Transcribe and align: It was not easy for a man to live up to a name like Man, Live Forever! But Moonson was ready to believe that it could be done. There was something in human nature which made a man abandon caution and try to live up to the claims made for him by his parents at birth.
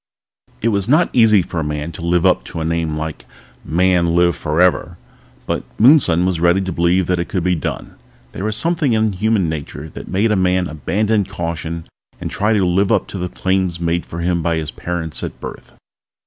It 0.63 0.69
was 0.69 0.89
not 0.89 1.11
easy 1.13 1.43
for 1.43 1.59
a 1.59 1.63
man 1.63 1.91
to 1.91 2.01
live 2.01 2.25
up 2.25 2.43
to 2.45 2.59
a 2.59 2.65
name 2.65 2.97
like 2.97 3.25
Man, 3.63 4.07
Live 4.07 4.35
Forever! 4.35 4.97
But 5.45 5.63
Moonson 5.79 6.25
was 6.25 6.39
ready 6.39 6.59
to 6.59 6.71
believe 6.71 7.05
that 7.05 7.19
it 7.19 7.29
could 7.29 7.43
be 7.43 7.53
done. 7.53 7.95
There 8.31 8.43
was 8.43 8.57
something 8.57 8.93
in 8.93 9.13
human 9.13 9.47
nature 9.47 9.87
which 9.93 10.07
made 10.07 10.31
a 10.31 10.35
man 10.35 10.67
abandon 10.67 11.25
caution 11.25 11.85
and 12.19 12.31
try 12.31 12.53
to 12.53 12.65
live 12.65 12.91
up 12.91 13.05
to 13.09 13.19
the 13.19 13.29
claims 13.29 13.79
made 13.79 14.03
for 14.03 14.21
him 14.21 14.41
by 14.41 14.55
his 14.55 14.71
parents 14.71 15.21
at 15.23 15.39
birth. 15.39 15.77